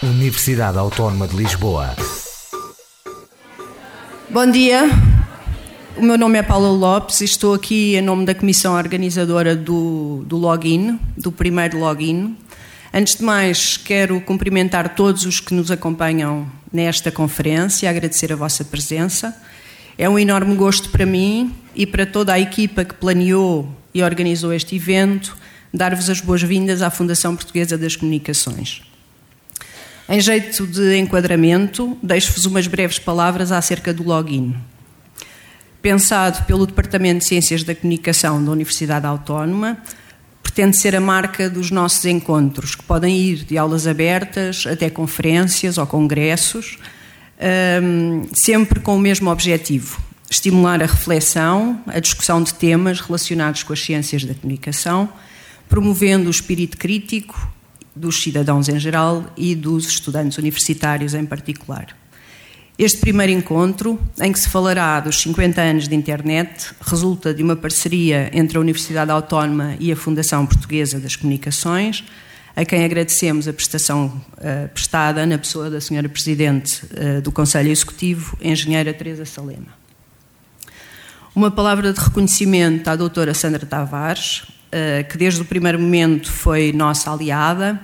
[0.00, 1.96] Universidade Autónoma de Lisboa.
[4.30, 4.88] Bom dia.
[5.96, 10.22] O meu nome é Paula Lopes e estou aqui em nome da comissão organizadora do,
[10.24, 12.36] do login, do primeiro login.
[12.94, 18.36] Antes de mais, quero cumprimentar todos os que nos acompanham nesta conferência e agradecer a
[18.36, 19.36] vossa presença.
[19.98, 24.52] É um enorme gosto para mim e para toda a equipa que planeou e organizou
[24.52, 25.36] este evento
[25.74, 28.87] dar-vos as boas-vindas à Fundação Portuguesa das Comunicações.
[30.10, 34.56] Em jeito de enquadramento, deixo-vos umas breves palavras acerca do login.
[35.82, 39.76] Pensado pelo Departamento de Ciências da Comunicação da Universidade Autónoma,
[40.42, 45.76] pretende ser a marca dos nossos encontros, que podem ir de aulas abertas até conferências
[45.76, 46.78] ou congressos,
[48.32, 53.80] sempre com o mesmo objetivo: estimular a reflexão, a discussão de temas relacionados com as
[53.80, 55.06] ciências da comunicação,
[55.68, 57.57] promovendo o espírito crítico
[57.98, 61.96] dos cidadãos em geral e dos estudantes universitários em particular.
[62.78, 67.56] Este primeiro encontro, em que se falará dos 50 anos de internet, resulta de uma
[67.56, 72.04] parceria entre a Universidade Autónoma e a Fundação Portuguesa das Comunicações,
[72.54, 77.68] a quem agradecemos a prestação uh, prestada na pessoa da Senhora Presidente uh, do Conselho
[77.68, 79.76] Executivo, Engenheira Teresa Salema.
[81.34, 84.42] Uma palavra de reconhecimento à doutora Sandra Tavares,
[85.08, 87.80] que desde o primeiro momento foi nossa aliada.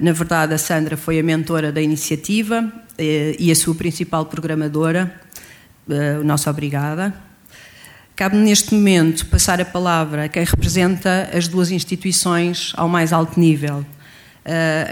[0.00, 5.12] na verdade, a Sandra foi a mentora da iniciativa e a sua principal programadora,
[5.88, 7.12] a nossa obrigada.
[8.14, 13.40] Cabe neste momento passar a palavra a quem representa as duas instituições ao mais alto
[13.40, 13.84] nível.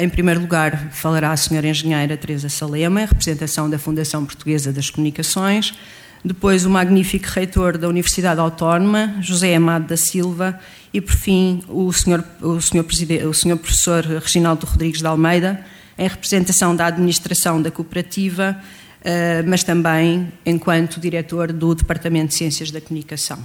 [0.01, 5.75] em primeiro lugar, falará a senhora engenheira Teresa Salema, representação da Fundação Portuguesa das Comunicações.
[6.25, 10.59] Depois, o magnífico reitor da Universidade Autónoma, José Amado da Silva.
[10.93, 12.87] E, por fim, o senhor, o senhor,
[13.27, 15.65] o senhor professor Reginaldo Rodrigues de Almeida,
[15.97, 18.61] em representação da administração da cooperativa,
[19.03, 23.39] eh, mas também enquanto diretor do Departamento de Ciências da Comunicação.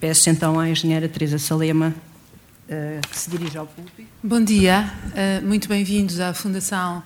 [0.00, 1.94] Peço então à engenheira Teresa Salema
[3.10, 4.10] que se dirija ao público.
[4.22, 7.02] Bom dia, eh, muito bem-vindos à Fundação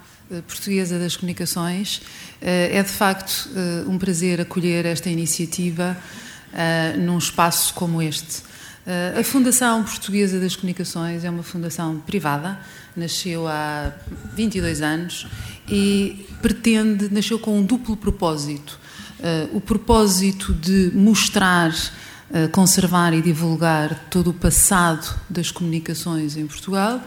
[0.47, 2.03] Portuguesa das Comunicações.
[2.41, 3.49] É de facto
[3.87, 5.97] um prazer acolher esta iniciativa
[6.99, 8.43] num espaço como este.
[9.19, 12.59] A Fundação Portuguesa das Comunicações é uma fundação privada,
[12.97, 13.93] nasceu há
[14.35, 15.29] 22 anos
[15.69, 18.81] e pretende, nasceu com um duplo propósito.
[19.53, 21.73] O propósito de mostrar,
[22.53, 27.01] conservar e divulgar todo o passado das comunicações em Portugal.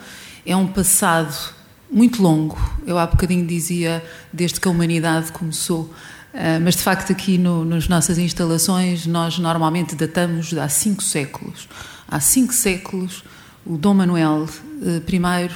[0.45, 1.53] É um passado
[1.91, 5.93] muito longo, eu há bocadinho dizia, desde que a humanidade começou
[6.33, 11.67] Uh, mas de facto, aqui no, nas nossas instalações, nós normalmente datamos há cinco séculos.
[12.07, 13.23] Há cinco séculos,
[13.65, 15.49] o Dom Manuel uh, I,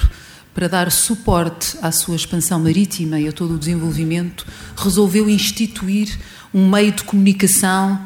[0.54, 6.18] para dar suporte à sua expansão marítima e a todo o desenvolvimento, resolveu instituir
[6.54, 8.00] um meio de comunicação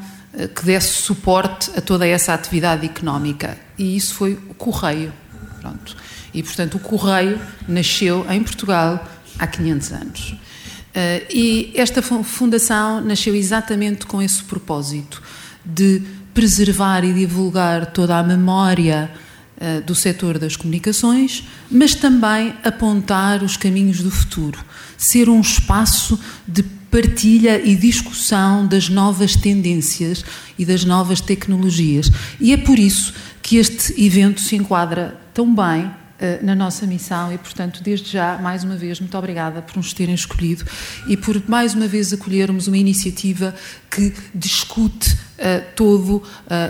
[0.55, 3.57] que desse suporte a toda essa atividade económica.
[3.77, 5.11] E isso foi o Correio.
[5.59, 5.95] Pronto.
[6.33, 9.07] E, portanto, o Correio nasceu em Portugal
[9.39, 10.29] há 500 anos.
[10.29, 15.21] Uh, e esta fundação nasceu exatamente com esse propósito
[15.63, 16.01] de
[16.33, 19.11] preservar e divulgar toda a memória
[19.57, 24.63] uh, do setor das comunicações, mas também apontar os caminhos do futuro,
[24.97, 30.23] ser um espaço de partilha e discussão das novas tendências
[30.57, 32.09] e das novas tecnologias.
[32.39, 37.31] E é por isso que este evento se enquadra tão bem eh, na nossa missão
[37.31, 40.65] e, portanto, desde já, mais uma vez, muito obrigada por nos terem escolhido
[41.07, 43.53] e por mais uma vez acolhermos uma iniciativa
[43.91, 46.23] que discute uh, todo uh,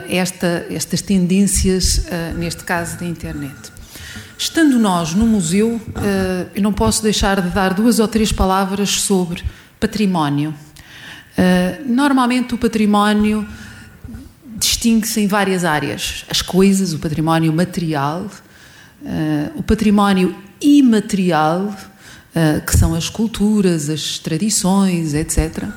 [0.10, 3.56] esta, estas tendências, uh, neste caso da internet.
[4.38, 5.82] Estando nós no museu,
[6.54, 9.44] eu não posso deixar de dar duas ou três palavras sobre
[9.80, 10.54] património.
[11.86, 13.48] normalmente o património
[14.58, 16.26] distingue-se em várias áreas.
[16.30, 18.28] As coisas, o património material,
[19.02, 25.64] Uh, o património imaterial, uh, que são as culturas, as tradições, etc.
[25.64, 25.72] Uh,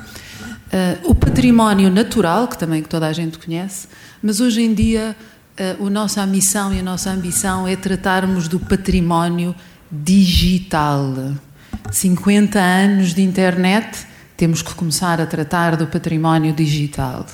[1.03, 3.87] o património natural, que também toda a gente conhece,
[4.21, 5.15] mas hoje em dia
[5.57, 9.53] a nossa missão e a nossa ambição é tratarmos do património
[9.91, 11.13] digital.
[11.89, 14.05] 50 anos de internet,
[14.37, 17.25] temos que começar a tratar do património digital.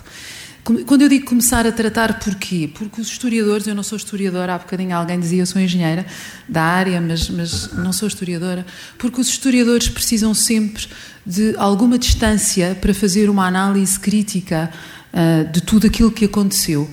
[0.85, 2.69] Quando eu digo começar a tratar, porquê?
[2.73, 6.05] Porque os historiadores, eu não sou historiadora, há bocadinho alguém dizia eu sou engenheira
[6.49, 8.65] da área, mas, mas não sou historiadora,
[8.97, 10.85] porque os historiadores precisam sempre
[11.25, 14.69] de alguma distância para fazer uma análise crítica
[15.13, 16.89] uh, de tudo aquilo que aconteceu.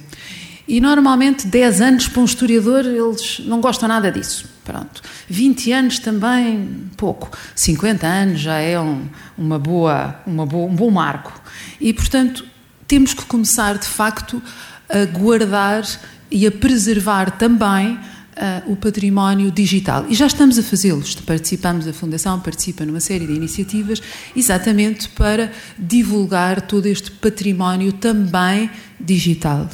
[0.69, 4.54] E normalmente 10 anos para um historiador, eles não gostam nada disso.
[4.65, 5.03] Pronto.
[5.29, 7.31] 20 anos também, pouco.
[7.55, 9.07] 50 anos já é um,
[9.37, 11.39] uma boa, uma boa, um bom marco.
[11.79, 12.47] E, portanto,
[12.89, 14.43] temos que começar, de facto,
[14.89, 15.85] a guardar
[16.31, 20.07] e a preservar também uh, o património digital.
[20.09, 21.03] E já estamos a fazê-lo.
[21.27, 24.01] Participamos, a Fundação participa numa série de iniciativas
[24.35, 29.69] exatamente para divulgar todo este património também digital.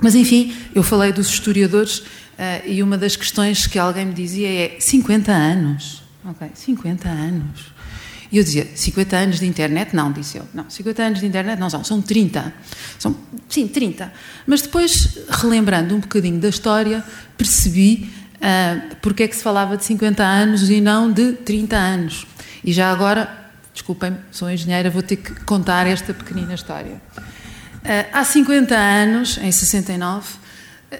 [0.00, 2.02] Mas, enfim, eu falei dos historiadores
[2.38, 6.02] uh, e uma das questões que alguém me dizia é 50 anos.
[6.24, 7.74] Ok, 50 anos.
[8.34, 9.94] E eu dizia, 50 anos de internet?
[9.94, 10.48] Não, disse eu.
[10.52, 12.52] Não, 50 anos de internet não são, são 30.
[12.98, 13.14] São,
[13.48, 14.12] sim, 30.
[14.46, 17.04] Mas depois, relembrando um bocadinho da história,
[17.38, 22.26] percebi uh, porque é que se falava de 50 anos e não de 30 anos.
[22.64, 23.30] E já agora,
[23.72, 27.00] desculpem, sou engenheira, vou ter que contar esta pequenina história.
[27.16, 30.26] Uh, há 50 anos, em 69,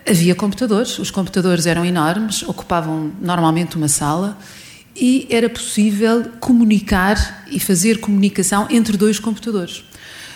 [0.09, 0.99] havia computadores.
[0.99, 4.39] Os computadores eram enormes, ocupavam normalmente uma sala
[4.97, 9.85] e era possível comunicar e fazer comunicação entre dois computadores.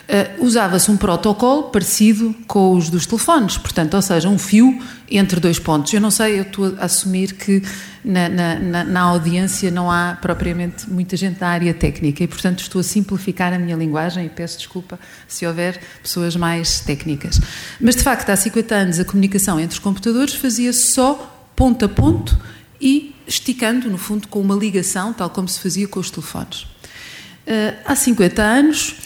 [0.09, 5.39] Uh, Usava-se um protocolo parecido com os dos telefones, portanto, ou seja, um fio entre
[5.39, 5.93] dois pontos.
[5.93, 7.63] Eu não sei, eu estou a assumir que
[8.03, 12.81] na, na, na, audiência não há propriamente muita gente da área técnica e, portanto, estou
[12.81, 17.39] a simplificar a minha linguagem e peço desculpa se houver pessoas mais técnicas.
[17.79, 21.89] Mas, de facto, há 50 anos a comunicação entre os computadores fazia-se só ponto a
[21.89, 22.39] ponto
[22.81, 26.63] e esticando, no fundo, com uma ligação, tal como se fazia com os telefones.
[26.63, 28.97] Uh, há 50 anos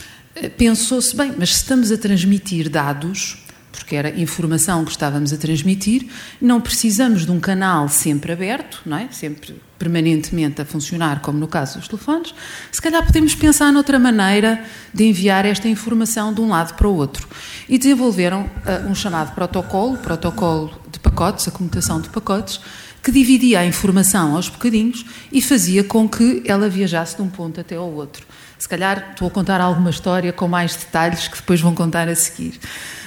[0.57, 3.39] pensou-se, bem, mas se estamos a transmitir dados,
[3.71, 6.07] porque era informação que estávamos a transmitir,
[6.41, 9.09] não precisamos de um canal sempre aberto, não é?
[9.11, 12.33] sempre permanentemente a funcionar, como no caso dos telefones,
[12.71, 14.65] se calhar podemos pensar noutra maneira
[14.95, 17.27] de enviar esta informação de um lado para o outro.
[17.69, 22.61] E desenvolveram uh, um chamado protocolo, protocolo de pacotes, a comutação de pacotes,
[23.03, 27.61] que dividia a informação aos bocadinhos e fazia com que ela viajasse de um ponto
[27.61, 28.25] até ao outro.
[28.63, 32.15] Se calhar estou a contar alguma história com mais detalhes que depois vão contar a
[32.15, 32.61] seguir.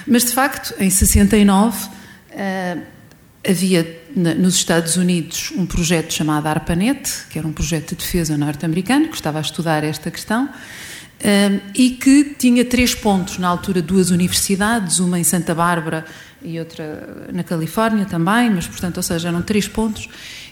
[0.06, 1.90] Mas, de facto, em 69, uh,
[2.32, 2.78] eh,
[3.48, 9.08] havia nos Estados Unidos um projeto chamado ARPANET, que era um projeto de defesa norte-americano,
[9.08, 14.10] que estava a estudar esta questão, uh, e que tinha três pontos, na altura duas
[14.10, 16.04] universidades, uma em Santa Bárbara
[16.42, 20.06] e outra na Califórnia também, mas portanto, ou seja, eram três pontos,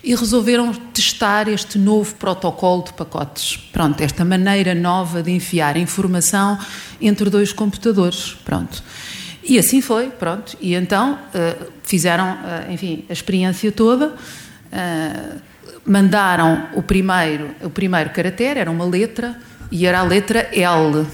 [0.05, 3.57] e resolveram testar este novo protocolo de pacotes.
[3.73, 6.59] Pronto, esta maneira nova de enviar informação
[7.01, 8.37] entre dois computadores.
[8.45, 8.83] Pronto.
[9.43, 10.57] E assim foi, pronto.
[10.61, 14.09] E então uh, fizeram, uh, enfim, a experiência toda.
[14.09, 15.41] Uh,
[15.87, 19.39] mandaram o primeiro, o primeiro caractere, era uma letra,
[19.73, 21.07] e era a letra L.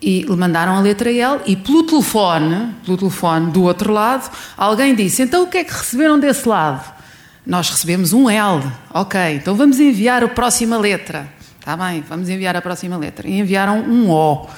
[0.00, 4.94] E lhe mandaram a letra L e pelo telefone, pelo telefone do outro lado, alguém
[4.94, 6.99] disse: Então o que é que receberam desse lado?
[7.46, 8.62] Nós recebemos um L.
[8.92, 11.28] Ok, então vamos enviar a próxima letra.
[11.58, 13.28] Está bem, vamos enviar a próxima letra.
[13.28, 14.48] E enviaram um O.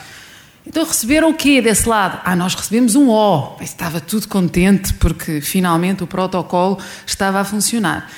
[0.67, 2.21] Então receberam o quê desse lado?
[2.25, 3.57] Ah, nós recebemos um O.
[3.61, 8.11] Estava tudo contente porque finalmente o protocolo estava a funcionar.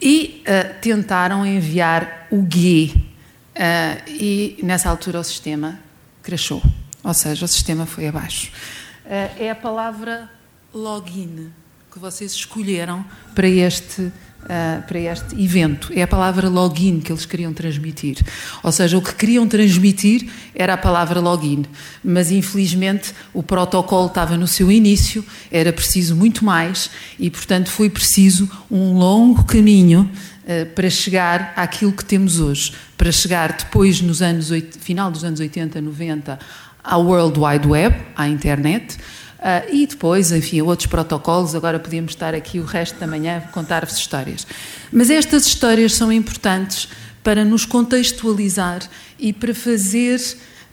[0.00, 2.92] E uh, tentaram enviar o G.
[2.94, 5.78] Uh, e nessa altura o sistema
[6.22, 6.62] crashou,
[7.02, 8.50] ou seja, o sistema foi abaixo.
[9.04, 10.30] Uh, é a palavra
[10.72, 11.52] login
[11.90, 13.04] que vocês escolheram
[13.34, 15.92] para este Uh, para este evento.
[15.94, 18.16] É a palavra login que eles queriam transmitir.
[18.62, 21.66] Ou seja, o que queriam transmitir era a palavra login.
[22.02, 25.22] Mas, infelizmente, o protocolo estava no seu início,
[25.52, 30.10] era preciso muito mais e, portanto, foi preciso um longo caminho
[30.44, 32.72] uh, para chegar àquilo que temos hoje.
[32.96, 34.48] Para chegar depois, nos anos,
[34.80, 36.38] final dos anos 80, 90,
[36.82, 38.96] ao World Wide Web, à internet
[39.40, 41.54] Uh, e depois, enfim, outros protocolos.
[41.54, 44.46] Agora podíamos estar aqui o resto da manhã a contar-vos histórias.
[44.92, 46.88] Mas estas histórias são importantes
[47.22, 48.82] para nos contextualizar
[49.18, 50.20] e para fazer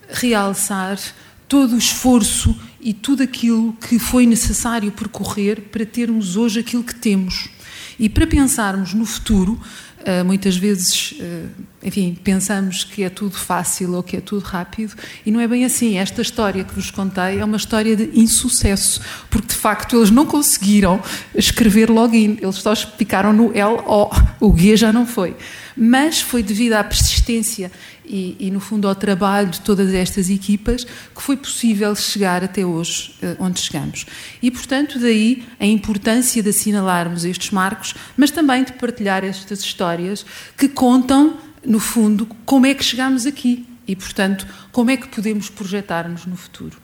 [0.09, 0.99] realçar
[1.47, 6.95] todo o esforço e tudo aquilo que foi necessário percorrer para termos hoje aquilo que
[6.95, 7.49] temos.
[7.97, 9.59] E para pensarmos no futuro,
[10.05, 11.49] ah, muitas vezes, uh,
[11.83, 14.93] enfim, pensamos que é tudo fácil ou que é tudo rápido
[15.25, 15.97] e não é bem assim.
[15.97, 20.25] Esta história que vos contei é uma história de insucesso, porque de facto eles não
[20.25, 21.01] conseguiram
[21.35, 25.35] escrever login, eles só ficaram no L, O, o G já não foi.
[25.77, 27.71] Mas foi devido à persistência
[28.03, 32.65] e, e, no fundo, ao trabalho de todas estas equipas que foi possível chegar até
[32.65, 34.05] hoje, eh, onde chegamos.
[34.41, 40.25] E, portanto, daí a importância de assinalarmos estes marcos, mas também de partilhar estas histórias
[40.57, 45.49] que contam, no fundo, como é que chegamos aqui e, portanto, como é que podemos
[45.49, 46.77] projetar-nos no futuro.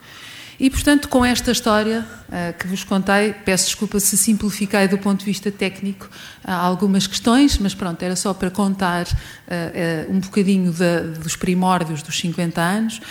[0.63, 5.19] E, portanto, com esta história uh, que vos contei, peço desculpa se simplifiquei do ponto
[5.19, 10.73] de vista técnico uh, algumas questões, mas pronto, era só para contar uh, um bocadinho
[11.21, 13.01] dos primórdios dos 50 anos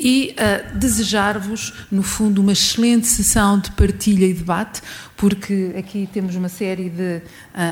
[0.00, 0.34] e
[0.74, 4.80] desejar-vos, no fundo, uma excelente sessão de partilha e debate,
[5.20, 7.22] porque aqui temos uma série de uh,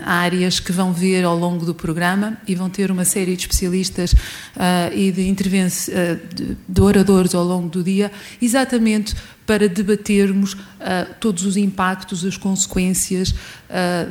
[0.05, 4.13] áreas que vão ver ao longo do programa e vão ter uma série de especialistas
[4.13, 9.17] uh, e de, uh, de, de, oradores ao longo do dia, exatamente
[9.47, 10.55] para debatermos
[11.21, 13.35] todos os impactos, as consequências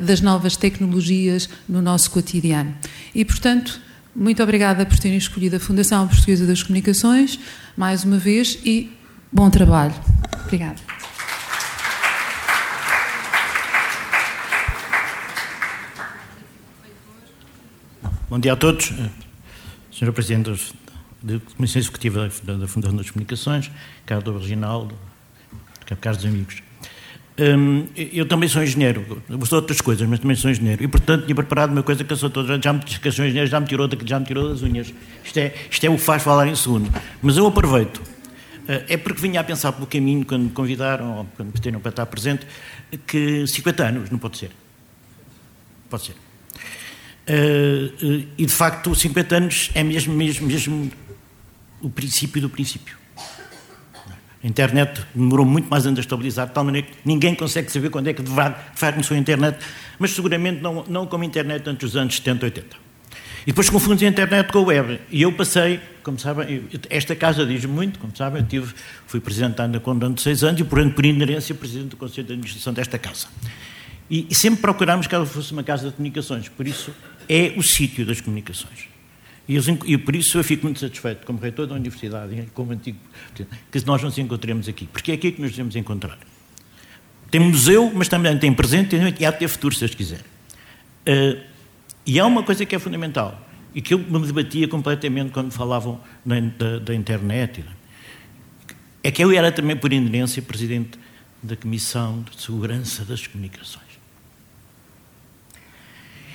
[0.04, 2.74] das novas tecnologias no nosso cotidiano.
[3.14, 3.80] E, portanto,
[4.18, 7.38] muito obrigada por terem escolhido a Fundação Portuguesa das Comunicações,
[7.76, 8.90] mais uma vez, e
[9.32, 9.94] bom trabalho.
[10.44, 10.76] Obrigada.
[18.28, 18.92] Bom dia a todos.
[19.92, 20.12] Sr.
[20.12, 20.74] Presidente
[21.22, 23.70] da Comissão Executiva da Fundação das Comunicações,
[24.04, 24.96] caro do Reginaldo,
[26.00, 26.67] caros amigos.
[27.40, 30.82] Hum, eu também sou engenheiro, eu sou outras coisas, mas também sou engenheiro.
[30.82, 32.60] E, portanto, tinha preparado uma coisa que eu sou toda.
[32.60, 34.92] Já me, que sou engenheiro, já me tirou, já me tirou das unhas.
[35.24, 36.92] Isto é, isto é o que faz falar em segundo.
[37.22, 38.02] Mas eu aproveito.
[38.66, 41.78] Eh, é porque vinha a pensar pelo caminho, quando me convidaram, ou quando me pediram
[41.78, 42.44] para estar presente,
[43.06, 44.50] que 50 anos não pode ser.
[45.88, 46.16] Pode ser.
[47.28, 50.90] Uh, e de facto, 50 anos é mesmo, mesmo, mesmo
[51.80, 52.97] o princípio do princípio.
[54.42, 57.90] A internet demorou muito mais anos a estabilizar, de tal maneira que ninguém consegue saber
[57.90, 59.58] quando é que de facto começou a internet,
[59.98, 62.88] mas seguramente não, não como a internet antes dos anos 70, 80.
[63.42, 65.00] E depois confunde a internet com a web.
[65.10, 68.74] E eu passei, como sabem, esta casa diz muito, como sabem, eu tive,
[69.06, 72.32] fui presidente da ANDACON durante seis anos e, portanto, por inerência, presidente do Conselho de
[72.34, 73.26] Administração desta casa.
[74.10, 76.92] E, e sempre procurámos que ela fosse uma casa de comunicações, por isso
[77.28, 78.97] é o sítio das comunicações.
[79.48, 82.98] E, e, por isso eu fico muito satisfeito, como reitor da Universidade como antigo,
[83.72, 86.18] que nós nos encontremos aqui, porque é aqui que nos devemos encontrar.
[87.30, 90.20] Tem museu, mas também tem presente e há de ter futuro, se Deus quiser.
[90.20, 91.42] Uh,
[92.04, 96.00] e há uma coisa que é fundamental, e que eu me debatia completamente quando falavam
[96.24, 97.64] da, da, da internet,
[99.02, 100.98] é que eu era também, por inerência, presidente
[101.42, 103.86] da Comissão de Segurança das Comunicações.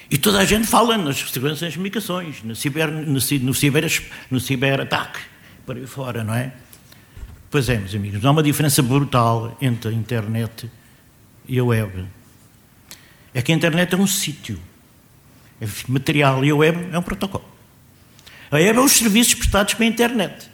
[0.09, 3.85] E toda a gente fala nas seguranças das comunicações, no, ciber, no, ciber,
[4.29, 5.19] no ciberataque,
[5.65, 6.53] por aí fora, não é?
[7.49, 10.69] Pois é, meus amigos, há uma diferença brutal entre a internet
[11.47, 12.05] e a web.
[13.33, 14.59] É que a internet é um sítio,
[15.61, 17.45] é material, e a web é um protocolo.
[18.51, 20.49] A web é os serviços prestados pela internet.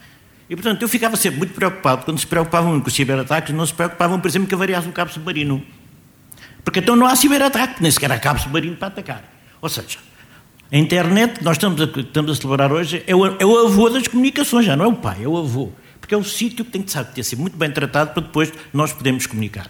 [0.50, 3.74] E, portanto, eu ficava sempre muito preocupado quando se preocupavam com os ciberataques, não se
[3.74, 5.64] preocupavam, por exemplo, que avariasse um cabo submarino.
[6.64, 9.39] Porque então não há ciberataque, nem sequer há cabo submarino para atacar.
[9.62, 9.98] Ou seja,
[10.72, 14.08] a internet, nós estamos a, estamos a celebrar hoje, é o, é o avô das
[14.08, 15.72] comunicações, já não é o pai, é o avô.
[16.00, 18.94] Porque é o sítio que tem que ter sido muito bem tratado para depois nós
[18.94, 19.70] podermos comunicar.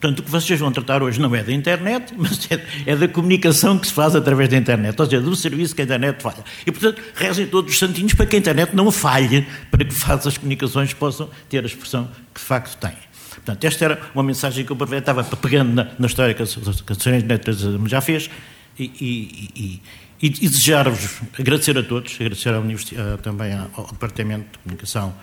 [0.00, 3.08] Portanto, o que vocês vão tratar hoje não é da internet, mas é, é, da
[3.08, 6.44] comunicação que se faz através da internet, ou seja, do serviço que a internet falha.
[6.66, 10.28] E, portanto, rezem todos os santinhos para que a internet não falhe, para que faça
[10.28, 12.92] as comunicações possam ter a expressão que de facto têm.
[13.34, 16.92] Portanto, esta era uma mensagem que eu aproveitava pegando na, na história que a, que
[16.92, 17.40] a senhora
[17.86, 18.28] já fez,
[18.78, 19.82] e, e,
[20.22, 25.14] e, e desejar-vos, agradecer a todos, agradecer à também ao Departamento de Comunicação,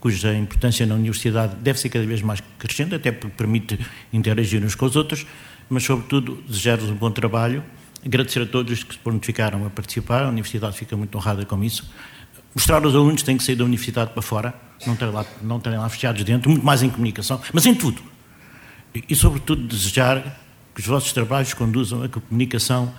[0.00, 3.78] cuja importância na universidade deve ser cada vez mais crescente, até porque permite
[4.12, 5.26] interagir uns com os outros,
[5.68, 7.62] mas, sobretudo, desejar-vos um bom trabalho,
[8.04, 11.88] agradecer a todos que se prontificaram a participar, a universidade fica muito honrada com isso,
[12.54, 14.54] mostrar aos alunos que têm que sair da universidade para fora,
[14.86, 18.02] não terem lá, não terem lá fechados dentro, muito mais em comunicação, mas em tudo.
[18.94, 20.40] E, e sobretudo, desejar
[20.80, 22.92] que os vossos trabalhos conduzam a que a comunicação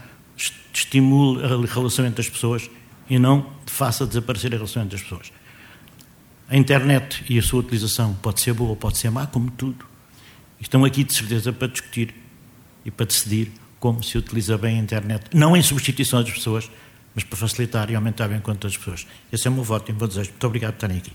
[0.72, 2.70] estimule a relação entre as pessoas
[3.10, 5.32] e não faça desaparecer a relação entre as pessoas.
[6.48, 9.84] A internet e a sua utilização pode ser boa pode ser má, como tudo.
[10.60, 12.14] Estão aqui de certeza para discutir
[12.86, 16.70] e para decidir como se utiliza bem a internet, não em substituição das pessoas,
[17.16, 19.08] mas para facilitar e aumentar o encontro das pessoas.
[19.34, 20.30] Esse é o meu voto e o meu desejo.
[20.30, 21.12] Muito obrigado por estarem aqui.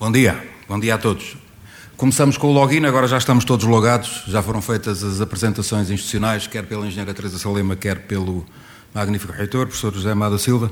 [0.00, 1.36] Bom dia, bom dia a todos.
[1.96, 6.46] Começamos com o login, agora já estamos todos logados, já foram feitas as apresentações institucionais,
[6.46, 8.46] quer pela engenheira Teresa Salema, quer pelo
[8.94, 10.70] magnífico reitor, professor José Amado Silva.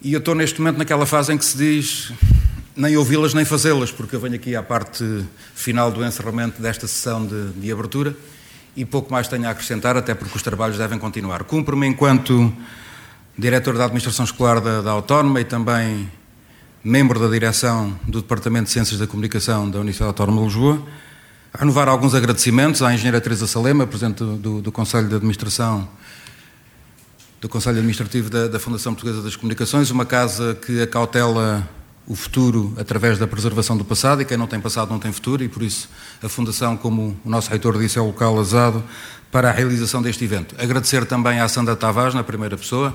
[0.00, 2.12] E eu estou neste momento naquela fase em que se diz
[2.74, 5.04] nem ouvi-las nem fazê-las, porque eu venho aqui à parte
[5.54, 8.16] final do encerramento desta sessão de, de abertura
[8.74, 11.44] e pouco mais tenho a acrescentar, até porque os trabalhos devem continuar.
[11.44, 12.50] Cumpro-me enquanto
[13.36, 16.08] diretor da Administração Escolar da, da Autónoma e também
[16.86, 20.80] membro da direção do Departamento de Ciências da Comunicação da Universidade Autónoma de Lisboa,
[21.52, 25.88] a renovar alguns agradecimentos à engenheira Teresa Salema, Presidente do, do, Conselho de Administração
[27.40, 31.68] do Conselho Administrativo da, da Fundação Portuguesa das Comunicações, uma casa que acautela
[32.06, 35.42] o futuro através da preservação do passado, e quem não tem passado não tem futuro,
[35.42, 35.88] e por isso
[36.22, 38.80] a Fundação, como o nosso reitor disse, é o local azado
[39.32, 40.54] para a realização deste evento.
[40.56, 42.94] Agradecer também à Sandra Tavares, na primeira pessoa,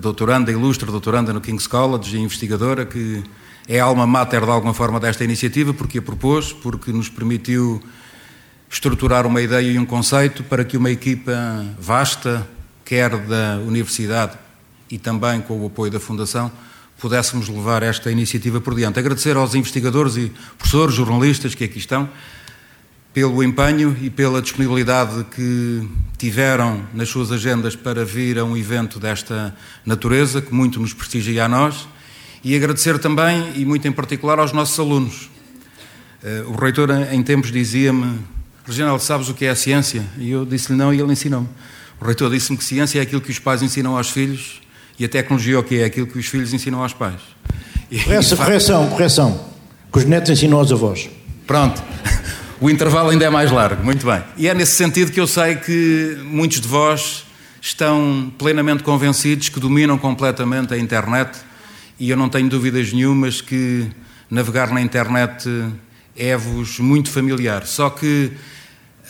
[0.00, 3.22] doutoranda, ilustre doutoranda no King's College e investigadora, que
[3.66, 7.82] é alma mater de alguma forma desta iniciativa, porque a propôs, porque nos permitiu
[8.70, 11.32] estruturar uma ideia e um conceito para que uma equipa
[11.78, 12.46] vasta,
[12.84, 14.36] quer da Universidade
[14.90, 16.52] e também com o apoio da Fundação,
[16.98, 18.98] pudéssemos levar esta iniciativa por diante.
[18.98, 22.08] Agradecer aos investigadores e professores, jornalistas que aqui estão,
[23.14, 28.98] pelo empenho e pela disponibilidade que tiveram nas suas agendas para vir a um evento
[28.98, 29.54] desta
[29.86, 31.86] natureza, que muito nos prestigia a nós,
[32.42, 35.30] e agradecer também, e muito em particular, aos nossos alunos.
[36.24, 38.18] Eh, o reitor, em tempos, dizia-me:
[38.66, 40.04] Reginaldo, sabes o que é a ciência?
[40.18, 41.48] E eu disse-lhe não, e ele ensinou-me.
[42.00, 44.60] O reitor disse-me que ciência é aquilo que os pais ensinam aos filhos
[44.98, 47.20] e a tecnologia o que é aquilo que os filhos ensinam aos pais.
[48.04, 49.44] Correção, correção, correção.
[49.92, 51.08] Que os netos ensinam aos avós.
[51.46, 51.80] Pronto.
[52.64, 54.24] O intervalo ainda é mais largo, muito bem.
[54.38, 57.26] E é nesse sentido que eu sei que muitos de vós
[57.60, 61.40] estão plenamente convencidos que dominam completamente a internet
[62.00, 63.86] e eu não tenho dúvidas nenhumas que
[64.30, 65.46] navegar na internet
[66.16, 67.66] é-vos muito familiar.
[67.66, 68.32] Só que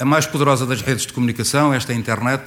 [0.01, 2.43] a mais poderosa das redes de comunicação, esta internet,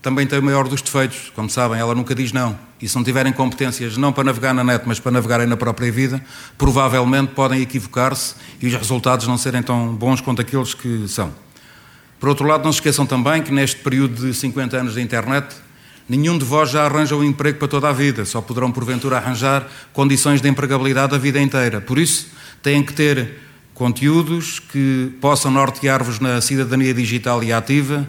[0.00, 1.32] também tem o maior dos defeitos.
[1.34, 2.58] Como sabem, ela nunca diz não.
[2.80, 5.90] E se não tiverem competências não para navegar na net, mas para navegarem na própria
[5.90, 6.22] vida,
[6.56, 11.32] provavelmente podem equivocar-se e os resultados não serem tão bons quanto aqueles que são.
[12.20, 15.54] Por outro lado, não se esqueçam também que neste período de 50 anos da internet,
[16.08, 19.68] nenhum de vós já arranja um emprego para toda a vida, só poderão porventura arranjar
[19.92, 21.80] condições de empregabilidade a vida inteira.
[21.80, 22.28] Por isso,
[22.62, 23.40] têm que ter
[23.74, 28.08] conteúdos que possam nortear-vos na cidadania digital e ativa,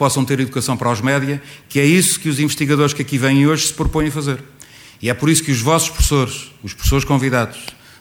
[0.00, 3.46] possam ter educação para os média, que é isso que os investigadores que aqui vêm
[3.46, 4.42] hoje se propõem a fazer.
[5.02, 7.58] E é por isso que os vossos professores, os professores convidados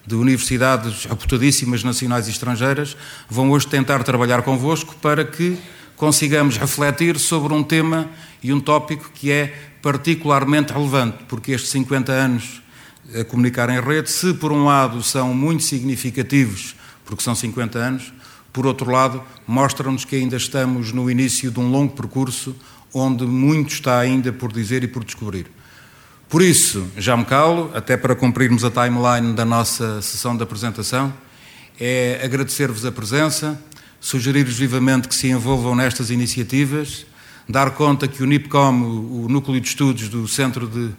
[0.07, 2.95] de universidades reputadíssimas nacionais e estrangeiras,
[3.29, 5.57] vão hoje tentar trabalhar convosco para que
[5.97, 8.09] consigamos refletir sobre um tema
[8.41, 12.61] e um tópico que é particularmente relevante, porque estes 50 anos
[13.13, 18.13] a comunicar em rede, se por um lado são muito significativos, porque são 50 anos,
[18.51, 22.55] por outro lado, mostram-nos que ainda estamos no início de um longo percurso
[22.93, 25.47] onde muito está ainda por dizer e por descobrir.
[26.27, 31.13] Por isso, já me calo, até para cumprirmos a timeline da nossa sessão de apresentação,
[31.79, 33.59] é agradecer-vos a presença,
[33.99, 37.05] sugerir-vos vivamente que se envolvam nestas iniciativas,
[37.47, 40.91] dar conta que o NIPCOM, o Núcleo de Estudos do Centro de,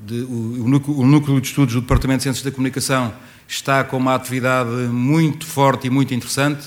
[0.00, 3.14] de o, o Núcleo de Estudos do Departamento de Ciências da Comunicação
[3.48, 6.66] está com uma atividade muito forte e muito interessante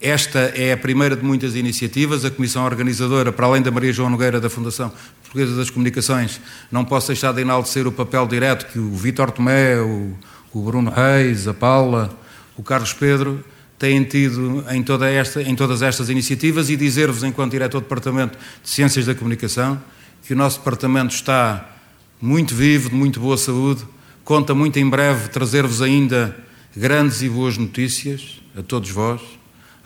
[0.00, 2.24] esta é a primeira de muitas iniciativas.
[2.24, 6.84] A comissão organizadora, para além da Maria João Nogueira, da Fundação Portuguesa das Comunicações, não
[6.84, 10.14] posso deixar de enaltecer o papel direto que o Vítor Tomé, o,
[10.54, 12.16] Bruno Reis, a Paula,
[12.56, 13.44] o Carlos Pedro
[13.78, 18.38] têm tido em, toda esta, em todas estas iniciativas e dizer-vos, enquanto diretor do Departamento
[18.62, 19.80] de Ciências da Comunicação,
[20.24, 21.76] que o nosso departamento está
[22.20, 23.84] muito vivo, de muito boa saúde,
[24.24, 26.36] conta muito em breve trazer-vos ainda
[26.76, 29.37] grandes e boas notícias a todos vós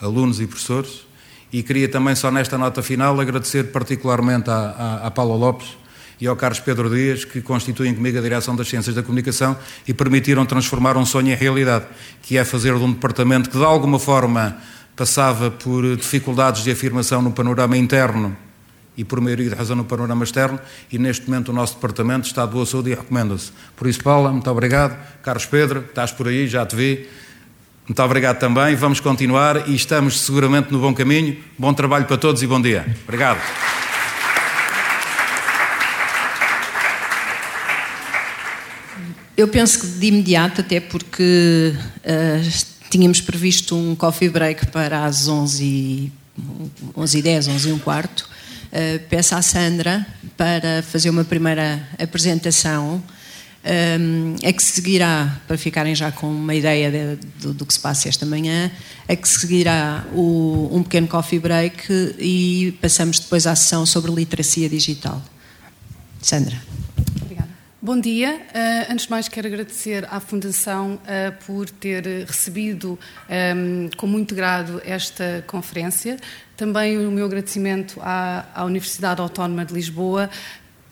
[0.03, 1.07] alunos e professores.
[1.53, 5.77] E queria também, só nesta nota final, agradecer particularmente à, à, à Paula Lopes
[6.21, 9.93] e ao Carlos Pedro Dias, que constituem comigo a Direção das Ciências da Comunicação e
[9.93, 11.87] permitiram transformar um sonho em realidade,
[12.23, 14.57] que é fazer de um departamento que, de alguma forma,
[14.95, 18.37] passava por dificuldades de afirmação no panorama interno
[18.97, 20.61] e por maioria de razão no panorama externo,
[20.91, 23.51] e neste momento o nosso departamento está de boa saúde e recomenda-se.
[23.75, 24.97] Por isso, Paula, muito obrigado.
[25.23, 27.09] Carlos Pedro, estás por aí, já te vi.
[27.87, 28.77] Muito obrigado também.
[28.77, 31.37] Vamos continuar e estamos seguramente no bom caminho.
[31.59, 32.87] Bom trabalho para todos e bom dia.
[33.05, 33.41] Obrigado.
[39.37, 45.27] Eu penso que de imediato, até porque uh, tínhamos previsto um coffee break para as
[45.27, 46.13] 11
[46.97, 51.83] 11 e 10, 11 e um quarto, uh, peço à Sandra para fazer uma primeira
[51.99, 53.03] apresentação
[53.65, 57.81] um, é que seguirá, para ficarem já com uma ideia de, do, do, que se
[57.81, 58.71] passa esta manhã,
[59.07, 64.69] é que seguirá o, um pequeno coffee break e passamos depois à sessão sobre literacia
[64.69, 65.23] digital.
[66.21, 66.57] Sandra.
[67.85, 68.41] Bom dia.
[68.55, 72.97] Uh, antes de mais, quero agradecer à Fundação uh, por ter recebido
[73.29, 76.17] um, com muito grado esta conferência.
[76.57, 80.31] Também o meu agradecimento à, à Universidade Autónoma de Lisboa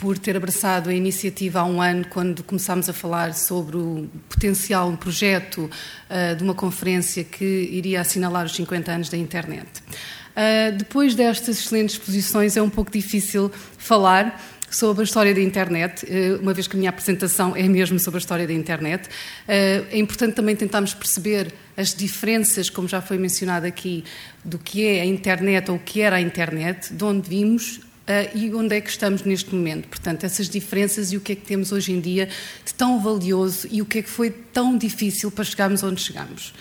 [0.00, 4.88] por ter abraçado a iniciativa há um ano, quando começámos a falar sobre o potencial
[4.88, 5.70] um projeto
[6.08, 9.68] uh, de uma conferência que iria assinalar os 50 anos da internet.
[9.68, 16.06] Uh, depois destas excelentes exposições, é um pouco difícil falar, sobre a história da internet,
[16.08, 19.08] eh, uma vez que a minha apresentação é mesmo sobre a história da internet.
[19.48, 24.04] É importante também tentarmos perceber as diferenças, como já foi mencionado aqui,
[24.44, 28.36] do que é a internet ou o que era a internet, de onde vimos Uh,
[28.36, 29.86] e onde é que estamos neste momento.
[29.86, 32.28] Portanto, essas diferenças e o que é que temos hoje em dia
[32.64, 36.52] de tão valioso e o que é que foi tão difícil para chegarmos onde chegamos.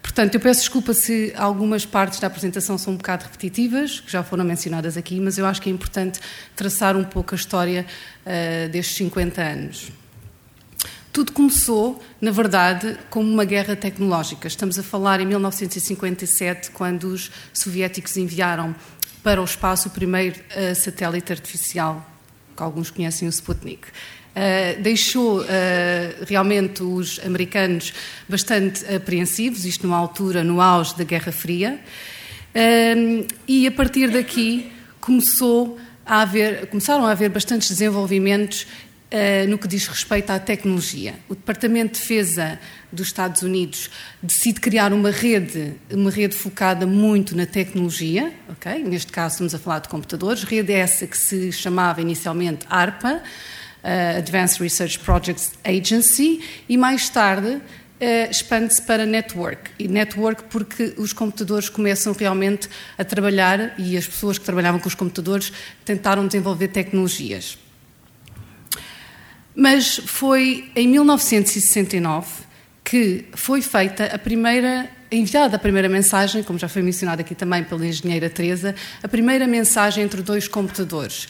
[0.00, 4.22] Portanto, eu peço desculpa se algumas partes da apresentação são um bocado repetitivas, que já
[4.22, 6.18] foram mencionadas aqui, mas eu acho que é importante
[6.54, 7.84] traçar um pouco a história
[8.24, 9.92] uh, destes 50 anos.
[11.12, 14.46] Tudo começou, na verdade, como uma guerra tecnológica.
[14.46, 18.74] Estamos a falar em 1957, quando os soviéticos enviaram
[19.26, 22.08] para o espaço o primeiro uh, satélite artificial,
[22.56, 23.88] que alguns conhecem o Sputnik.
[23.88, 25.44] Uh, deixou uh,
[26.28, 27.92] realmente os americanos
[28.28, 31.80] bastante apreensivos, isto numa altura, no auge da Guerra Fria,
[33.48, 38.64] e a partir daqui começou a haver, começaram a haver bastantes desenvolvimentos
[39.06, 41.14] Uh, no que diz respeito à tecnologia.
[41.28, 42.58] O Departamento de Defesa
[42.90, 43.88] dos Estados Unidos
[44.20, 48.82] decide criar uma rede, uma rede focada muito na tecnologia, ok?
[48.82, 53.22] Neste caso estamos a falar de computadores, rede essa que se chamava inicialmente ARPA,
[53.84, 59.70] uh, Advanced Research Projects Agency, e mais tarde uh, expande-se para network.
[59.78, 64.88] E network porque os computadores começam realmente a trabalhar e as pessoas que trabalhavam com
[64.88, 65.52] os computadores
[65.84, 67.56] tentaram desenvolver tecnologias.
[69.56, 72.44] Mas foi em 1969
[72.84, 77.64] que foi feita a primeira, enviada a primeira mensagem, como já foi mencionado aqui também
[77.64, 81.26] pela engenheira Teresa, a primeira mensagem entre dois computadores,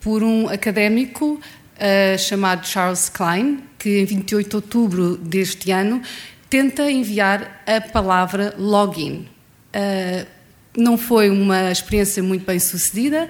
[0.00, 6.00] por um académico uh, chamado Charles Klein, que em 28 de outubro deste ano
[6.48, 9.28] tenta enviar a palavra login.
[9.74, 10.26] Uh,
[10.74, 13.28] não foi uma experiência muito bem sucedida,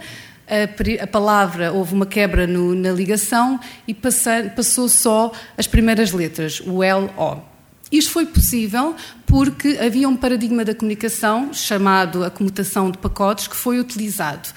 [0.48, 6.12] a, a palavra, houve uma quebra no, na ligação e passa, passou só as primeiras
[6.12, 7.38] letras, o L, O.
[7.90, 8.94] Isto foi possível
[9.26, 14.48] porque havia um paradigma da comunicação chamado a comutação de pacotes que foi utilizado.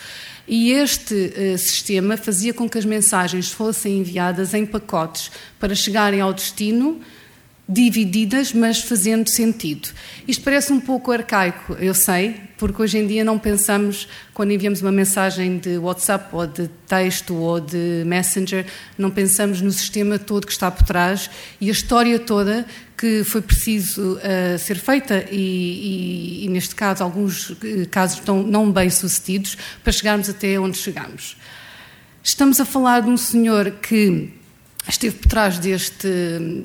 [0.48, 6.22] E este uh, sistema fazia com que as mensagens fossem enviadas em pacotes para chegarem
[6.22, 7.02] ao destino
[7.68, 9.90] divididas, mas fazendo sentido.
[10.26, 14.82] Isto parece um pouco arcaico, eu sei, porque hoje em dia não pensamos, quando enviamos
[14.82, 18.66] uma mensagem de WhatsApp ou de texto ou de Messenger,
[18.98, 22.66] não pensamos no sistema todo que está por trás e a história toda
[22.98, 28.42] que foi preciso uh, ser feita e, e, e, neste caso, alguns eh, casos não,
[28.42, 31.38] não bem sucedidos para chegarmos até onde chegamos.
[32.24, 34.34] Estamos a falar de um senhor que
[34.90, 36.08] esteve por trás deste,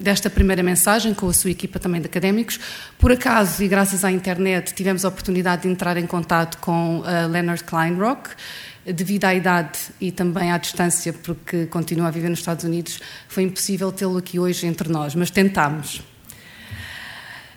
[0.00, 2.58] desta primeira mensagem, com a sua equipa também de académicos.
[2.98, 7.28] Por acaso, e graças à internet, tivemos a oportunidade de entrar em contato com uh,
[7.30, 8.30] Leonard Kleinrock,
[8.84, 13.44] devido à idade e também à distância, porque continua a viver nos Estados Unidos, foi
[13.44, 16.02] impossível tê-lo aqui hoje entre nós, mas tentámos.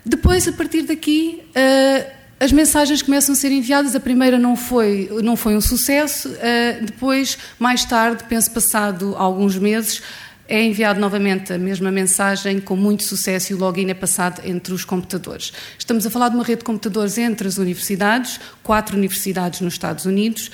[0.04, 3.96] Depois, a partir daqui, uh, as mensagens começam a ser enviadas.
[3.96, 6.28] A primeira não foi, não foi um sucesso.
[6.28, 10.02] Uh, depois, mais tarde, penso passado alguns meses,
[10.48, 14.72] é enviado novamente a mesma mensagem com muito sucesso e o login é passado entre
[14.72, 15.52] os computadores.
[15.78, 20.04] Estamos a falar de uma rede de computadores entre as universidades, quatro universidades nos Estados
[20.04, 20.50] Unidos,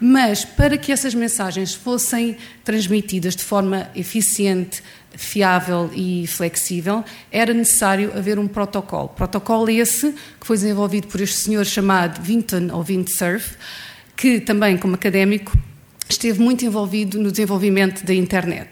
[0.00, 4.82] mas para que essas mensagens fossem transmitidas de forma eficiente,
[5.16, 9.08] fiável e flexível, era necessário haver um protocolo.
[9.08, 13.56] Protocolo esse que foi desenvolvido por este senhor chamado Vinton ou Windsurf,
[14.16, 15.56] que também como académico
[16.08, 18.70] esteve muito envolvido no desenvolvimento da internet.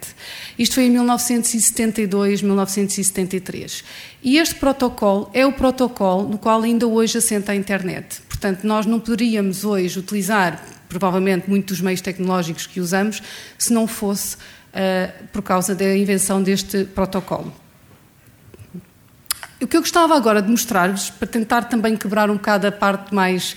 [0.58, 3.84] Isto foi em 1972, 1973.
[4.22, 8.20] E este protocolo é o protocolo no qual ainda hoje assenta a internet.
[8.28, 13.22] Portanto, nós não poderíamos hoje utilizar, provavelmente, muitos dos meios tecnológicos que usamos,
[13.56, 17.52] se não fosse uh, por causa da invenção deste protocolo.
[19.60, 23.14] O que eu gostava agora de mostrar-vos, para tentar também quebrar um bocado a parte
[23.14, 23.54] mais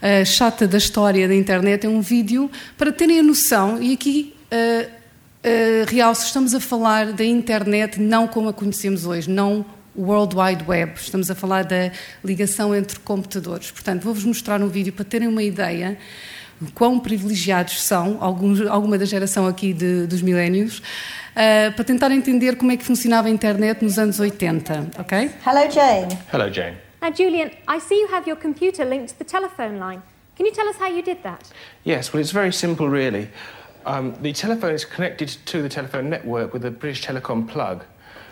[0.00, 4.34] uh, chata da história da internet, é um vídeo para terem a noção, e aqui
[4.52, 4.97] uh,
[5.44, 10.36] uh, realço, estamos a falar da internet não como a conhecemos hoje, não o World
[10.36, 11.90] Wide Web, estamos a falar da
[12.24, 13.70] ligação entre computadores.
[13.70, 15.98] Portanto, vou-vos mostrar um vídeo para terem uma ideia
[16.60, 22.10] de quão privilegiados são, alguns, alguma da geração aqui de, dos milénios, uh, para tentar
[22.12, 25.30] entender como é que funcionava a internet nos anos 80, ok?
[25.44, 26.18] Hello, Jane.
[26.32, 26.76] Hello, Jane.
[27.00, 30.02] Now, Julian, I see you have your computer linked to the telephone line.
[30.36, 31.50] Can you tell us how you did that?
[31.84, 33.28] Yes, well, it's very simple, really.
[33.88, 37.86] Um, the telephone is connected to the telephone network with a British Telecom plug,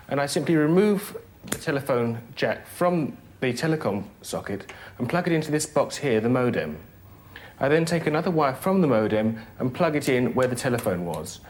[0.06, 1.16] and I simply remove
[1.46, 6.28] the telephone jack from the telecom socket and plug it into this box here, the
[6.28, 6.76] modem.
[7.58, 11.06] I then take another wire from the modem and plug it in where the telephone
[11.06, 11.40] was.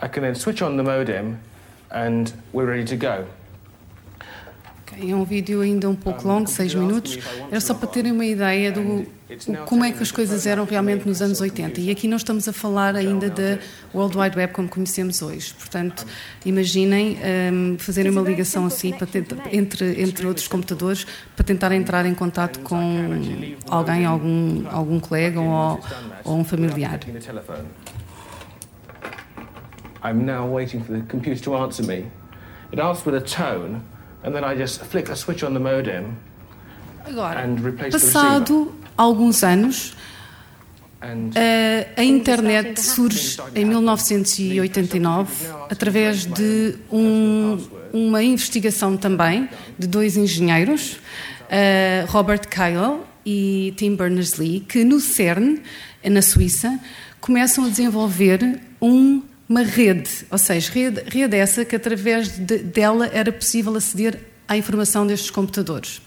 [0.00, 1.38] I can then switch on the modem
[1.92, 3.28] and we're ready to go.
[4.92, 7.18] É um vídeo ainda um pouco longo, seis minutos.
[7.50, 9.06] Era só para terem uma ideia do
[9.66, 11.80] como é que as coisas eram realmente nos anos 80.
[11.80, 13.58] E aqui não estamos a falar ainda da
[13.94, 15.54] World Wide Web como conhecemos hoje.
[15.54, 16.06] Portanto,
[16.44, 17.16] imaginem
[17.52, 19.08] um, fazerem uma ligação assim para
[19.50, 23.26] entre, entre outros computadores para tentar entrar em contato com
[23.68, 25.80] alguém, algum, algum colega ou,
[26.24, 27.00] ou um familiar.
[30.04, 32.04] I'm now waiting for the computer to answer me.
[32.70, 33.80] It asks with a tone,
[34.24, 36.16] and then I just flick a switch on the modem
[37.06, 39.94] Agora, and replace passado alguns anos,
[41.04, 47.58] Uh, a internet surge em 1989 através de um,
[47.92, 49.46] uma investigação também
[49.78, 55.58] de dois engenheiros, uh, Robert Kyle e Tim Berners-Lee, que no CERN,
[56.02, 56.80] na Suíça,
[57.20, 63.08] começam a desenvolver um, uma rede, ou seja, rede, rede essa que através de, dela
[63.12, 66.00] era possível aceder à informação destes computadores.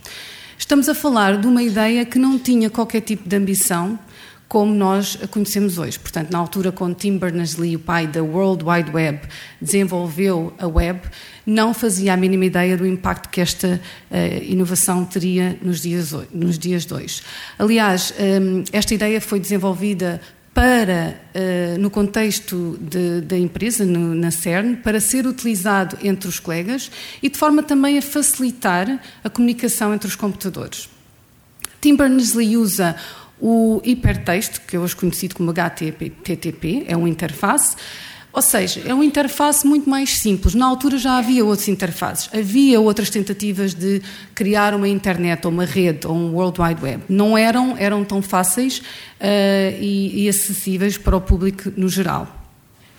[0.57, 3.99] Estamos a falar de uma ideia que não tinha qualquer tipo de ambição,
[4.47, 5.99] como nós a conhecemos hoje.
[5.99, 9.19] Portanto, na altura, quando Tim Berners-Lee, o pai da World Wide Web,
[9.61, 11.01] desenvolveu a web,
[11.45, 16.57] não fazia a mínima ideia do impacto que esta uh, inovação teria nos dias, nos
[16.57, 17.21] dias de hoje.
[17.59, 20.21] Aliás, um, esta ideia foi desenvolvida
[20.57, 26.39] para, uh, no contexto de, da empresa, no, na CERN, para ser utilizado entre os
[26.39, 26.89] colegas
[27.21, 30.89] e de forma também a facilitar a comunicação entre os computadores.
[31.79, 32.95] Tim Berners-Lee usa
[33.39, 37.75] o hipertexto, que é hoje conhecido como HTTP, é uma interface,
[38.37, 40.53] ou seja, é uma interface muito mais simples.
[40.53, 43.99] Na altura já havia outras interfaces, havia outras tentativas de
[44.35, 47.03] criar uma internet ou uma rede ou um World Wide Web.
[47.09, 48.83] Não eram, eram tão fáceis uh,
[49.81, 52.27] e, e acessíveis para o público no geral.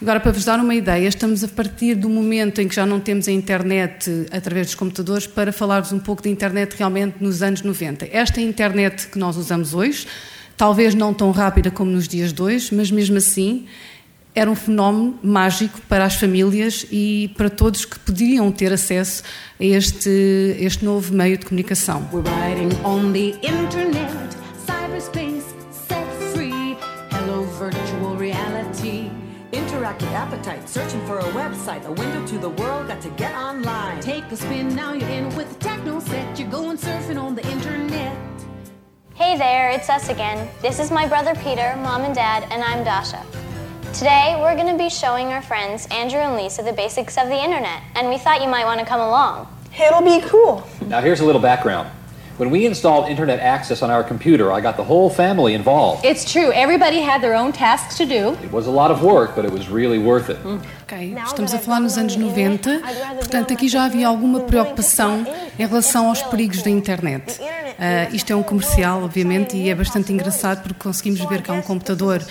[0.03, 2.98] Agora, para vos dar uma ideia, estamos a partir do momento em que já não
[2.98, 7.62] temos a internet através dos computadores para falar-vos um pouco da internet realmente nos anos
[7.62, 8.09] 90.
[8.11, 10.05] Esta internet que nós usamos hoje,
[10.57, 13.66] talvez não tão rápida como nos dias de hoje, mas mesmo assim
[14.35, 19.23] era um fenómeno mágico para as famílias e para todos que podiam ter acesso
[19.59, 22.09] a este, este novo meio de comunicação.
[22.12, 24.37] We're riding on the internet,
[24.67, 26.77] cyberspace set free,
[27.11, 29.11] hello virtual reality.
[29.51, 33.99] Interactive appetite, searching for a website, a window to the world, got to get online.
[34.01, 37.43] Take a spin, now you're in with the techno set, you're going surfing on the
[37.49, 38.14] internet.
[39.14, 40.49] Hey there, it's us again.
[40.61, 43.25] This is my brother Peter, mom and dad, and I'm Dasha.
[43.94, 47.42] Today, we're going to be showing our friends Andrew and Lisa the basics of the
[47.42, 49.48] internet, and we thought you might want to come along.
[49.74, 50.62] It'll be cool.
[50.87, 51.88] Now, here's a little background.
[52.37, 56.05] When we installed internet access on our computer, I got the whole family involved.
[56.05, 56.53] It's true.
[56.53, 58.37] Everybody had their own tasks to do.
[58.44, 60.38] It was a lot of work, but it was really worth it.
[60.85, 62.81] Ok, estamos a falar nos anos 90,
[63.16, 65.27] portanto aqui já havia alguma preocupação
[65.59, 67.40] em relação aos perigos da internet.
[67.40, 71.55] Uh, isto é um comercial, obviamente, e é bastante engraçado porque conseguimos ver que há
[71.55, 72.22] um computador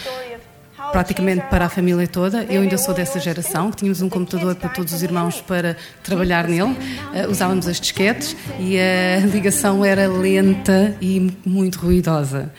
[0.91, 2.43] praticamente para a família toda.
[2.45, 6.47] Eu ainda sou dessa geração, que tínhamos um computador para todos os irmãos para trabalhar
[6.47, 6.71] nele.
[6.71, 12.51] Uh, usávamos as disquetes e a ligação era lenta e muito ruidosa.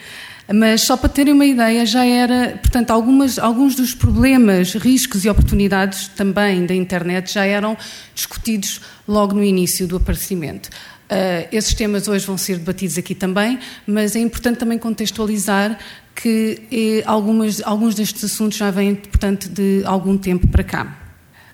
[0.51, 5.29] Mas só para terem uma ideia, já era, portanto, algumas, alguns dos problemas, riscos e
[5.29, 7.77] oportunidades também da internet já eram
[8.15, 10.67] discutidos logo no início do aparecimento.
[11.09, 15.77] Uh, esses temas hoje vão ser debatidos aqui também, mas é importante também contextualizar
[16.21, 20.97] que eh, algumas, alguns destes assuntos já vêm, portanto, de algum tempo para cá.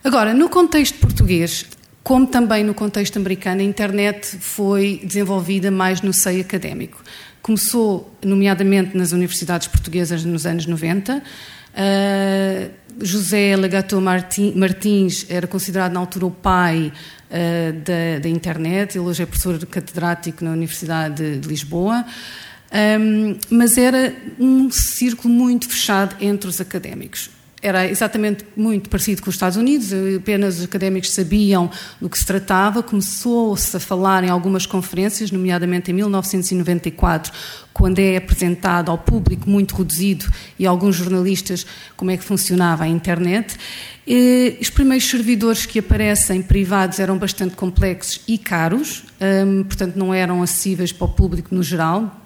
[0.03, 1.67] Agora, no contexto português,
[2.03, 7.03] como também no contexto americano, a internet foi desenvolvida mais no seio académico.
[7.43, 11.17] Começou, nomeadamente, nas universidades portuguesas nos anos 90.
[11.17, 12.71] Uh,
[13.03, 16.91] José Lagato Martins era considerado na altura o pai
[17.29, 22.03] uh, da, da, internet, ele hoje é professor catedrático na Universidade de, de Lisboa.
[22.75, 27.29] Um, mas era um círculo muito fechado entre os académicos.
[27.61, 32.25] Era exatamente muito parecido com os Estados Unidos, apenas os académicos sabiam do que se
[32.25, 32.83] tratava.
[32.83, 37.31] Começou-se a falar em algumas conferências, nomeadamente em 1994,
[37.73, 40.25] quando é apresentado ao público muito reduzido
[40.59, 43.55] e a alguns jornalistas como é que funcionava a internet.
[44.05, 49.05] E os primeiros servidores que aparecem privados eram bastante complexos e caros,
[49.67, 52.24] portanto não eram acessíveis para o público no geral,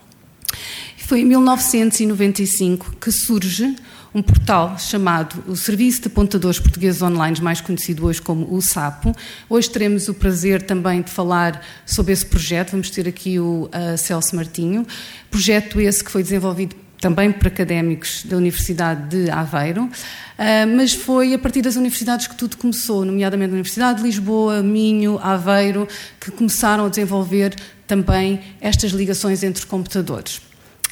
[1.10, 3.76] foi em 1995 que surge
[4.14, 9.16] um portal chamado o Serviço de Apontadores Portugueses Online, mais conhecido hoje como o SAPO.
[9.50, 12.72] Hoje teremos o prazer também de falar sobre esse projeto.
[12.72, 14.86] Vamos ter aqui o uh, Celso Martinho.
[15.32, 19.90] Projeto esse que foi desenvolvido também por académicos da Universidade de Aveiro,
[20.38, 24.62] ah, mas foi a partir das universidades que tudo começou, nomeadamente a Universidade de Lisboa,
[24.62, 25.88] Minho, Aveiro,
[26.20, 27.56] que começaram a desenvolver
[27.88, 30.42] também estas ligações entre computadores.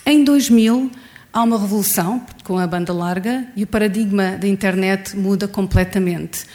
[0.06, 0.90] Em 2000,
[1.32, 6.46] há uma revolução com a banda larga e o paradigma da internet muda completamente.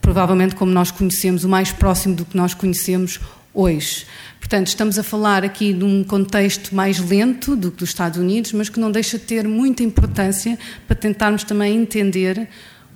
[0.00, 3.20] Provavelmente como nós conhecemos, o mais próximo do que nós conhecemos
[3.56, 4.06] hoje.
[4.38, 8.52] Portanto, estamos a falar aqui de um contexto mais lento do que dos Estados Unidos,
[8.52, 12.46] mas que não deixa de ter muita importância para tentarmos também entender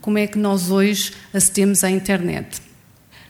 [0.01, 2.61] como é que nós hoje acedemos à internet.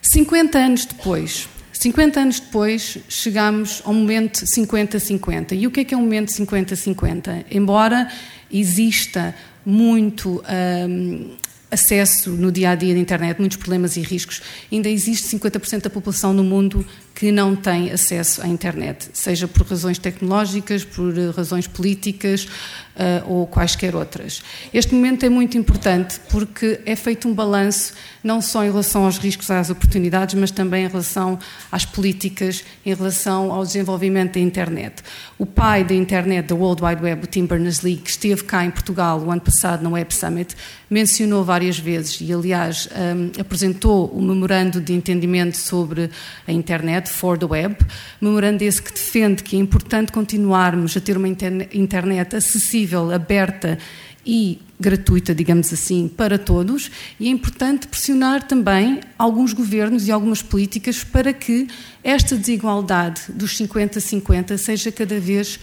[0.03, 5.59] 50 anos depois, 50 anos depois, chegamos ao momento 50-50.
[5.59, 7.47] E o que é que é o momento 50-50?
[7.51, 8.07] Embora
[8.53, 10.43] exista muito
[10.89, 11.31] hum,
[11.71, 15.91] acesso no dia a dia da internet, muitos problemas e riscos, ainda existe 50% da
[15.91, 16.85] população no mundo
[17.21, 22.49] que não tem acesso à internet, seja por razões tecnológicas, por razões políticas
[22.97, 24.43] uh, ou quaisquer outras.
[24.73, 29.19] Este momento é muito importante porque é feito um balanço não só em relação aos
[29.19, 31.39] riscos, às oportunidades, mas também em relação
[31.73, 35.03] às políticas, em relação ao desenvolvimento da internet.
[35.39, 38.71] O pai da internet, da World Wide Web, o Tim Berners-Lee, que esteve cá em
[38.71, 40.55] Portugal o ano passado no Web Summit,
[40.89, 46.11] mencionou várias vezes e, aliás, um, apresentou o memorando de entendimento sobre
[46.47, 47.77] a internet, for the Web,
[48.21, 53.79] memorando esse que defende que é importante continuarmos a ter uma internet acessível, aberta
[54.25, 60.43] e gratuita, digamos assim, para todos, e é importante pressionar também alguns governos e algumas
[60.43, 61.69] políticas para que
[62.03, 65.59] esta desigualdade dos 50-50 seja cada vez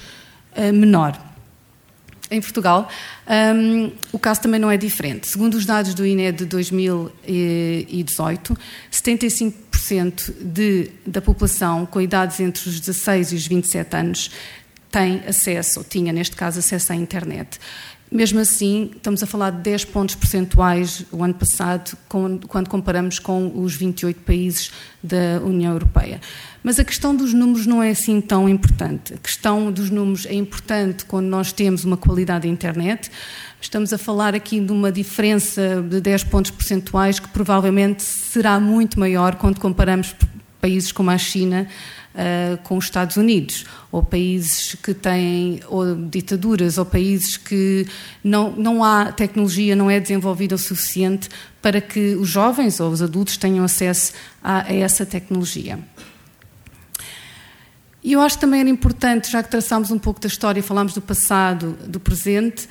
[0.56, 1.28] uh, menor.
[2.30, 2.90] Em Portugal,
[3.56, 5.30] um, o caso também não é diferente.
[5.30, 8.58] Segundo os dados do INE de 2018,
[8.92, 9.54] 75%
[10.41, 14.32] de, da população com idades entre os 16 e os 27 anos
[14.91, 17.60] tem acesso, ou tinha neste caso acesso à internet.
[18.10, 23.52] Mesmo assim, estamos a falar de 10 pontos percentuais o ano passado, quando comparamos com
[23.62, 24.71] os 28 países
[25.04, 26.21] da União Europeia.
[26.63, 29.13] Mas a questão dos números não é assim tão importante.
[29.13, 33.12] A questão dos números é importante quando nós temos uma qualidade de internet.
[33.60, 39.00] Estamos a falar aqui de uma diferença de 10 pontos percentuais que provavelmente será muito
[39.00, 40.15] maior quando comparamos
[40.62, 41.67] países como a China
[42.13, 47.88] uh, com os Estados Unidos, ou países que têm ou ditaduras, ou países que
[48.24, 51.28] não, não há tecnologia, não é desenvolvida o suficiente
[51.62, 55.80] para que os jovens ou os adultos tenham acesso a, a essa tecnologia.
[58.04, 60.93] E eu acho que também era importante, já que traçámos um pouco da história, falámos
[60.93, 62.70] do passado, do presente,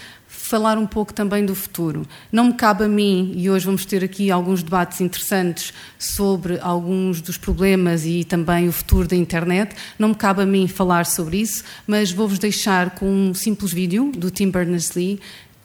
[0.48, 2.02] falar um pouco também do futuro.
[2.30, 7.20] Não me cabe a mim, e hoje vamos ter aqui alguns debates interessantes sobre alguns
[7.20, 11.38] dos problemas e também o futuro da internet, não me cabe a mim falar sobre
[11.38, 15.20] isso, mas vou-vos deixar com um simples vídeo do Tim Berners-Lee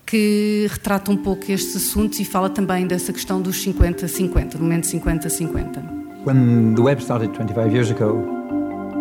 [0.05, 4.85] que retrata um pouco estes assuntos e fala também dessa questão dos 50-50, do momento
[4.85, 6.01] 50-50.
[6.25, 8.23] When the web started 25 years ago,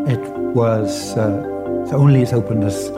[0.06, 0.20] it
[0.54, 2.90] was uh, only its openness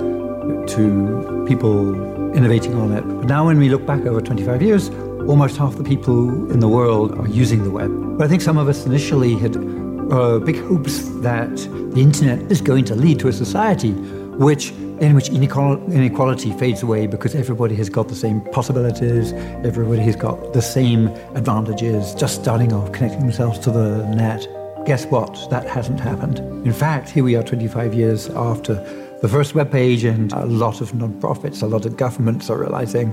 [0.69, 1.95] to people
[2.35, 3.03] innovating on it.
[3.03, 4.91] But now, when we look back over 25 years,
[5.29, 7.91] almost half the people in the world are using the web.
[8.19, 11.55] But I think some of us initially had uh, big hopes that
[11.95, 17.09] the internet is going to lead to a society which in which inequality fades away
[17.09, 19.33] because everybody has got the same possibilities,
[19.65, 24.47] everybody has got the same advantages, just starting off connecting themselves to the net.
[24.87, 25.51] Guess what?
[25.51, 26.39] That hasn't happened.
[26.65, 28.75] In fact, here we are 25 years after
[29.23, 33.13] the first web page, and a lot of non-profits, a lot of governments are realizing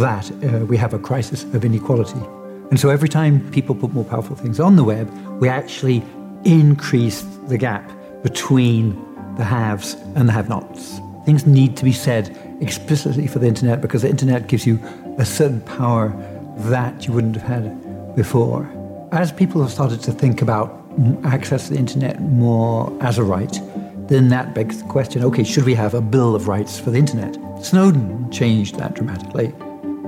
[0.00, 2.20] that uh, we have a crisis of inequality.
[2.70, 6.04] And so every time people put more powerful things on the web, we actually
[6.44, 7.90] increase the gap
[8.22, 8.94] between
[9.36, 11.00] the haves and the have-nots.
[11.24, 14.78] Things need to be said explicitly for the internet because the internet gives you
[15.18, 16.14] a certain power
[16.70, 18.70] that you wouldn't have had before.
[19.10, 20.84] As people have started to think about
[21.24, 23.60] access to the internet more as a right,
[24.08, 26.98] then that begs the question okay, should we have a Bill of Rights for the
[26.98, 27.36] internet?
[27.62, 29.52] Snowden changed that dramatically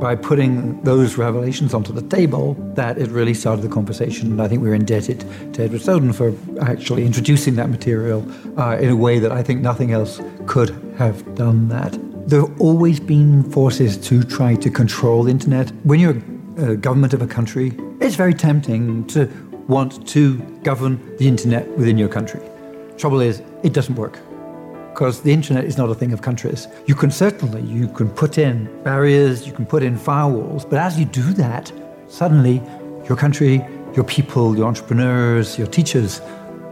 [0.00, 4.32] by putting those revelations onto the table that it really started the conversation.
[4.32, 5.20] And I think we're indebted
[5.52, 8.26] to Edward Snowden for actually introducing that material
[8.58, 11.98] uh, in a way that I think nothing else could have done that.
[12.28, 15.70] There have always been forces to try to control the internet.
[15.84, 16.22] When you're
[16.56, 19.26] a government of a country, it's very tempting to
[19.68, 22.40] want to govern the internet within your country.
[23.00, 24.18] Trouble is, it doesn't work
[24.90, 26.68] because the internet is not a thing of countries.
[26.86, 30.98] You can certainly you can put in barriers, you can put in firewalls, but as
[30.98, 31.72] you do that,
[32.08, 32.60] suddenly
[33.08, 36.18] your country, your people, your entrepreneurs, your teachers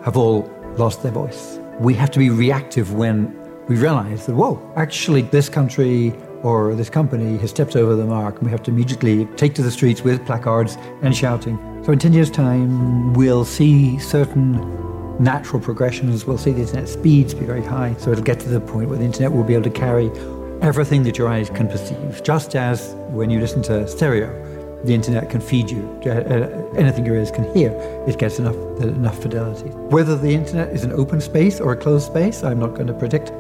[0.04, 0.42] have all
[0.76, 1.58] lost their voice.
[1.80, 3.34] We have to be reactive when
[3.66, 6.12] we realize that, whoa, actually, this country
[6.42, 9.62] or this company has stepped over the mark, and we have to immediately take to
[9.62, 11.56] the streets with placards and shouting.
[11.84, 14.87] So, in 10 years' time, we'll see certain
[15.18, 16.24] natural progressions.
[16.24, 17.94] We'll see the internet speeds be very high.
[17.98, 20.10] So, it'll get to the point where the internet will be able to carry
[20.60, 24.28] everything that your eyes can perceive, just as when you listen to stereo,
[24.84, 27.70] the internet can feed you uh, uh, anything your ears can hear.
[28.06, 29.70] It gets enough enough fidelity.
[29.70, 32.94] Whether the internet is an open space or a closed space, I'm not going to
[32.94, 33.32] predict.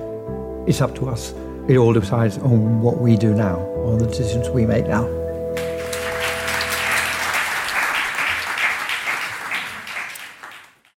[0.66, 1.32] It's up to us.
[1.68, 5.17] It all decides on what we do now, on the decisions we make now.